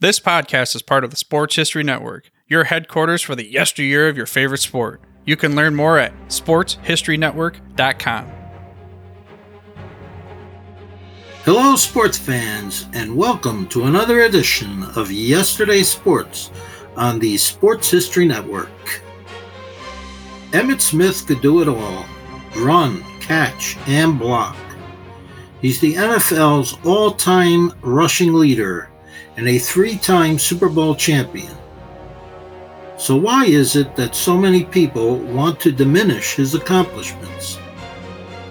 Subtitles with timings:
[0.00, 4.16] This podcast is part of the Sports History Network, your headquarters for the yesteryear of
[4.16, 5.00] your favorite sport.
[5.24, 8.32] You can learn more at sportshistorynetwork.com.
[11.44, 16.52] Hello, sports fans, and welcome to another edition of Yesterday Sports
[16.96, 19.02] on the Sports History Network.
[20.52, 22.06] Emmitt Smith could do it all
[22.58, 24.56] run, catch, and block.
[25.60, 28.88] He's the NFL's all time rushing leader
[29.38, 31.54] and a three time Super Bowl champion.
[32.98, 37.56] So, why is it that so many people want to diminish his accomplishments?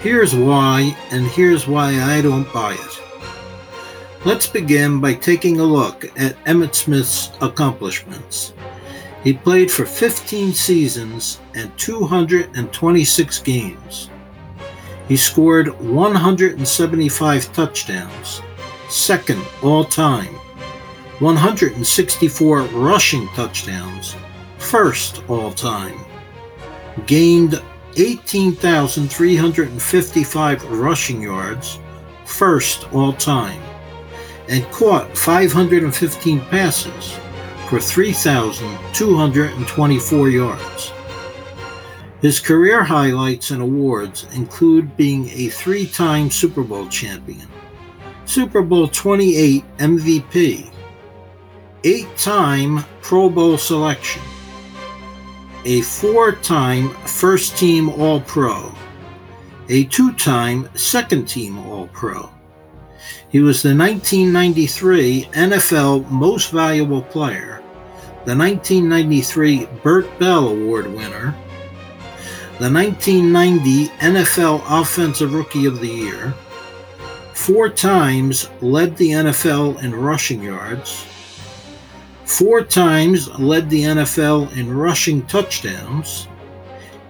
[0.00, 3.02] Here's why, and here's why I don't buy it.
[4.24, 8.52] Let's begin by taking a look at Emmitt Smith's accomplishments.
[9.22, 14.10] He played for 15 seasons and 226 games.
[15.06, 18.42] He scored 175 touchdowns,
[18.88, 20.36] second all time
[21.22, 24.16] 164 rushing touchdowns,
[24.58, 26.00] first all time.
[27.06, 27.62] Gained
[27.96, 31.78] 18,355 rushing yards,
[32.24, 33.62] first all time.
[34.48, 37.16] And caught 515 passes
[37.68, 40.92] for 3,224 yards.
[42.20, 47.46] His career highlights and awards include being a three time Super Bowl champion,
[48.24, 50.72] Super Bowl 28 MVP,
[51.84, 54.22] eight time Pro Bowl selection,
[55.64, 58.72] a four time first team All Pro,
[59.68, 62.30] a two time second team All Pro.
[63.30, 67.62] He was the 1993 NFL Most Valuable Player,
[68.24, 71.34] the 1993 Bert Bell Award winner,
[72.58, 76.34] the 1990 NFL Offensive Rookie of the Year,
[77.32, 81.06] four times led the NFL in rushing yards,
[82.24, 86.28] four times led the NFL in rushing touchdowns.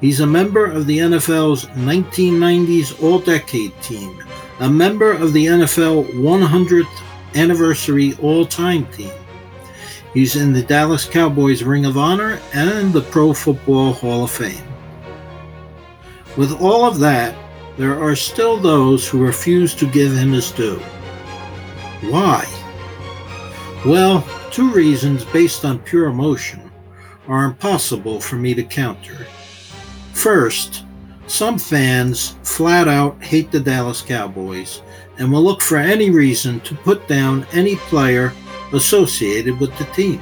[0.00, 4.22] He's a member of the NFL's 1990s All Decade team,
[4.60, 7.02] a member of the NFL 100th
[7.34, 9.12] Anniversary All Time team.
[10.14, 14.66] He's in the Dallas Cowboys Ring of Honor and the Pro Football Hall of Fame.
[16.36, 17.36] With all of that,
[17.76, 20.80] there are still those who refuse to give him his due.
[22.08, 22.44] Why?
[23.84, 26.72] Well, Two reasons based on pure emotion
[27.28, 29.26] are impossible for me to counter.
[30.12, 30.84] First,
[31.28, 34.82] some fans flat out hate the Dallas Cowboys
[35.18, 38.32] and will look for any reason to put down any player
[38.72, 40.20] associated with the team.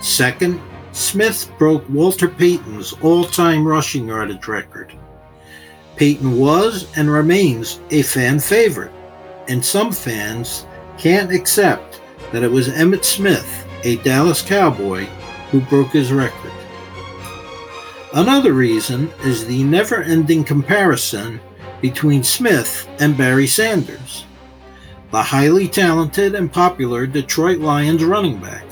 [0.00, 4.92] Second, Smith broke Walter Payton's all time rushing yardage record.
[5.94, 8.92] Payton was and remains a fan favorite,
[9.46, 11.97] and some fans can't accept
[12.32, 15.04] that it was Emmitt Smith, a Dallas Cowboy,
[15.50, 16.52] who broke his record.
[18.14, 21.40] Another reason is the never ending comparison
[21.80, 24.24] between Smith and Barry Sanders,
[25.10, 28.64] the highly talented and popular Detroit Lions running back,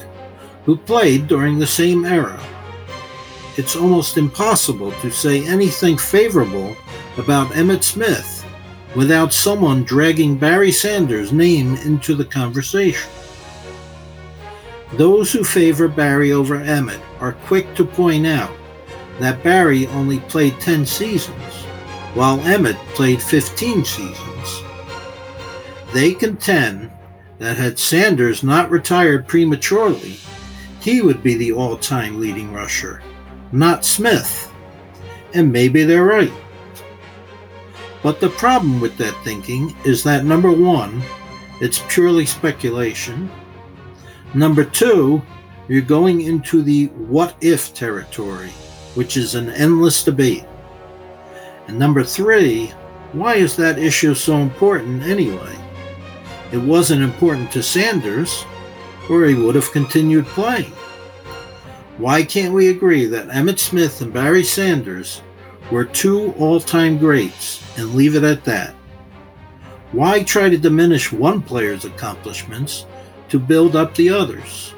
[0.64, 2.40] who played during the same era.
[3.56, 6.76] It's almost impossible to say anything favorable
[7.16, 8.44] about Emmitt Smith
[8.94, 13.10] without someone dragging Barry Sanders' name into the conversation.
[14.92, 18.54] Those who favor Barry over Emmitt are quick to point out
[19.18, 21.54] that Barry only played 10 seasons,
[22.14, 24.62] while Emmitt played 15 seasons.
[25.92, 26.90] They contend
[27.38, 30.16] that had Sanders not retired prematurely,
[30.80, 33.02] he would be the all time leading rusher,
[33.52, 34.52] not Smith.
[35.34, 36.32] And maybe they're right.
[38.02, 41.02] But the problem with that thinking is that number one,
[41.60, 43.30] it's purely speculation.
[44.34, 45.22] Number two,
[45.68, 48.50] you're going into the what if territory,
[48.94, 50.44] which is an endless debate.
[51.68, 52.72] And number three,
[53.12, 55.56] why is that issue so important anyway?
[56.52, 58.44] It wasn't important to Sanders,
[59.10, 60.72] or he would have continued playing.
[61.98, 65.22] Why can't we agree that Emmitt Smith and Barry Sanders
[65.70, 68.74] were two all time greats and leave it at that?
[69.92, 72.86] Why try to diminish one player's accomplishments
[73.28, 74.74] to build up the others.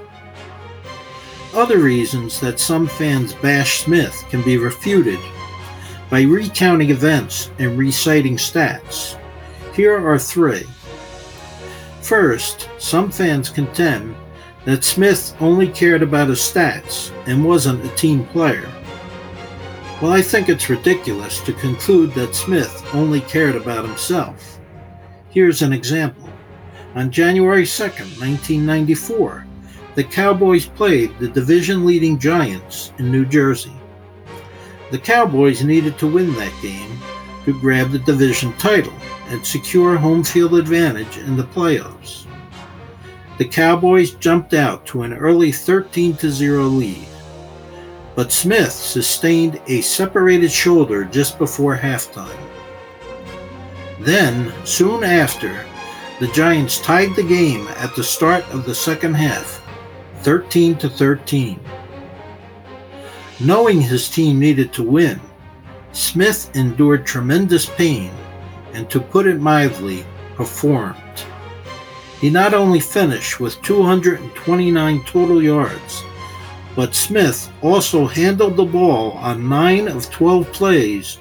[1.55, 5.19] Other reasons that some fans bash Smith can be refuted
[6.11, 9.19] by recounting events and reciting stats.
[9.75, 10.65] Here are three.
[12.03, 14.15] First, some fans contend
[14.65, 18.69] that Smith only cared about his stats and wasn't a team player.
[20.01, 24.59] Well, I think it's ridiculous to conclude that Smith only cared about himself.
[25.31, 26.28] Here's an example.
[26.99, 29.47] On January 2, 1994,
[29.95, 33.77] the Cowboys played the division leading Giants in New Jersey.
[34.91, 36.99] The Cowboys needed to win that game
[37.45, 38.93] to grab the division title
[39.29, 42.27] and secure home field advantage in the playoffs.
[43.39, 47.07] The Cowboys jumped out to an early 13 0 lead,
[48.17, 52.41] but Smith sustained a separated shoulder just before halftime.
[54.01, 55.65] Then, soon after,
[56.21, 59.63] the Giants tied the game at the start of the second half,
[60.23, 61.61] 13 to 13.
[63.39, 65.21] Knowing his team needed to win,
[65.93, 68.11] Smith endured tremendous pain
[68.73, 70.05] and, to put it mildly,
[70.35, 70.97] performed.
[72.21, 76.03] He not only finished with 229 total yards,
[76.75, 81.19] but Smith also handled the ball on 9 of 12 plays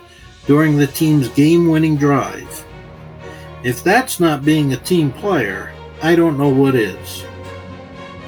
[0.48, 2.67] during the team's game winning drive.
[3.63, 7.25] If that's not being a team player, I don't know what is.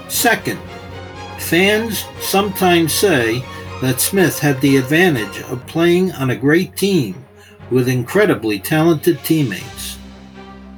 [0.08, 0.60] Second,
[1.38, 3.44] fans sometimes say
[3.82, 7.24] that Smith had the advantage of playing on a great team
[7.70, 9.98] with incredibly talented teammates.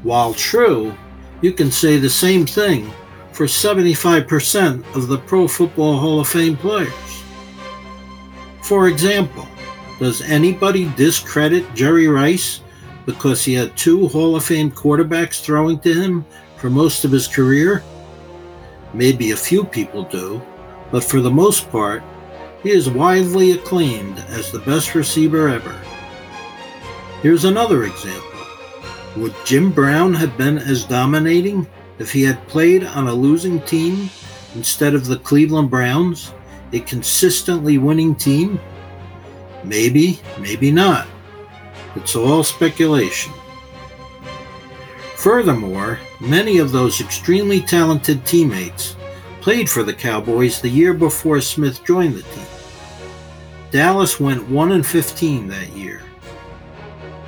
[0.03, 0.93] While true,
[1.41, 2.91] you can say the same thing
[3.31, 6.93] for 75% of the Pro Football Hall of Fame players.
[8.63, 9.47] For example,
[9.99, 12.61] does anybody discredit Jerry Rice
[13.05, 16.25] because he had two Hall of Fame quarterbacks throwing to him
[16.57, 17.83] for most of his career?
[18.93, 20.41] Maybe a few people do,
[20.91, 22.03] but for the most part,
[22.63, 25.79] he is widely acclaimed as the best receiver ever.
[27.21, 28.27] Here's another example.
[29.17, 31.67] Would Jim Brown have been as dominating
[31.99, 34.09] if he had played on a losing team
[34.55, 36.33] instead of the Cleveland Browns,
[36.73, 38.59] a consistently winning team?
[39.63, 41.07] Maybe, maybe not.
[41.95, 43.33] It's all speculation.
[45.15, 48.95] Furthermore, many of those extremely talented teammates
[49.41, 52.45] played for the Cowboys the year before Smith joined the team.
[53.71, 56.01] Dallas went 1 and 15 that year.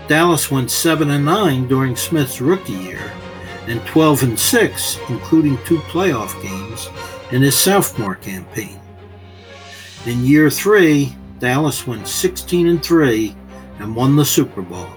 [0.07, 3.12] Dallas went 7 and 9 during Smith's rookie year
[3.68, 6.89] and 12 and 6 including two playoff games
[7.31, 8.80] in his sophomore campaign.
[10.06, 13.36] In year 3, Dallas went 16 and 3
[13.79, 14.87] and won the Super Bowl.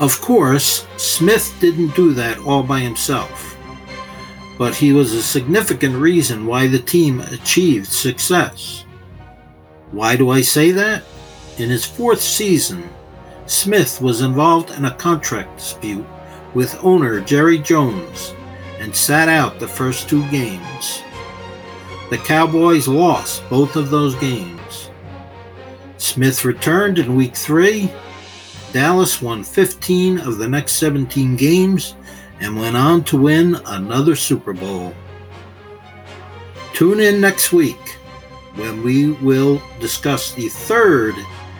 [0.00, 3.56] Of course, Smith didn't do that all by himself,
[4.56, 8.84] but he was a significant reason why the team achieved success.
[9.90, 11.02] Why do I say that?
[11.58, 12.88] In his fourth season,
[13.46, 16.06] Smith was involved in a contract dispute
[16.54, 18.34] with owner Jerry Jones
[18.78, 21.02] and sat out the first two games.
[22.10, 24.87] The Cowboys lost both of those games.
[25.98, 27.90] Smith returned in week three.
[28.72, 31.94] Dallas won 15 of the next 17 games
[32.40, 34.94] and went on to win another Super Bowl.
[36.72, 37.96] Tune in next week
[38.54, 41.14] when we will discuss the third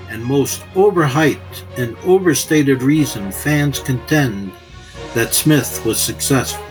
[0.08, 4.52] and most overhyped and overstated reason fans contend
[5.14, 6.64] that Smith was successful.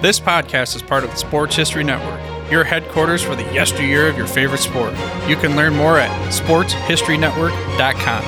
[0.00, 2.20] This podcast is part of the Sports History Network,
[2.50, 4.92] your headquarters for the yesteryear of your favorite sport.
[5.26, 8.22] You can learn more at sportshistorynetwork.com.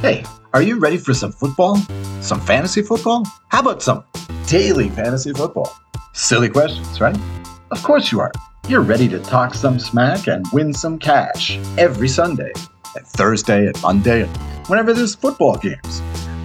[0.00, 1.76] Hey, are you ready for some football?
[2.20, 3.24] Some fantasy football?
[3.48, 4.04] How about some
[4.46, 5.72] daily fantasy football?
[6.12, 7.16] Silly questions, right?
[7.70, 8.32] Of course you are.
[8.68, 12.52] You're ready to talk some smack and win some cash every Sunday,
[12.96, 14.36] and Thursday, and Monday, and
[14.68, 16.02] whenever there's football games.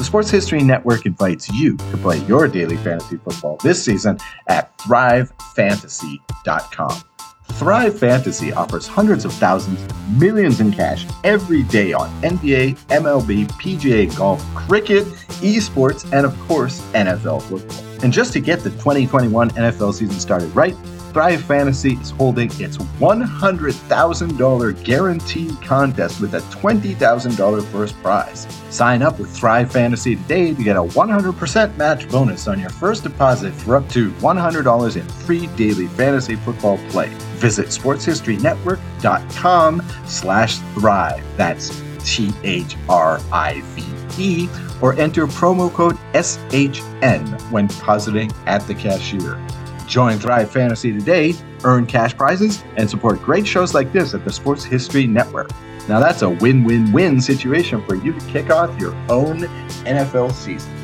[0.08, 7.02] Sports History Network invites you to play your daily fantasy football this season at thrivefantasy.com.
[7.52, 9.86] Thrive Fantasy offers hundreds of thousands,
[10.18, 15.04] millions in cash every day on NBA, MLB, PGA golf, cricket,
[15.42, 17.84] esports, and of course, NFL football.
[18.02, 20.78] And just to get the 2021 NFL season started right,
[21.18, 28.46] Thrive Fantasy is holding its $100,000 guaranteed contest with a $20,000 first prize.
[28.70, 33.02] Sign up with Thrive Fantasy today to get a 100% match bonus on your first
[33.02, 37.10] deposit for up to $100 in free daily fantasy football play.
[37.38, 41.24] Visit sportshistorynetwork.com slash thrive.
[41.36, 42.40] That's T-H-R-I-V-E
[44.84, 49.44] or enter promo code SHN when depositing at the cashier.
[49.88, 54.32] Join Thrive Fantasy today, earn cash prizes, and support great shows like this at the
[54.32, 55.50] Sports History Network.
[55.88, 59.39] Now that's a win-win-win situation for you to kick off your own
[59.86, 60.76] NFL season.